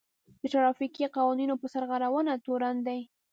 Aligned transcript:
د 0.39 0.41
ټرافيکي 0.53 1.05
قوانينو 1.15 1.55
په 1.61 1.67
سرغړونه 1.73 2.31
تورن 2.45 2.77
دی. 2.87 2.99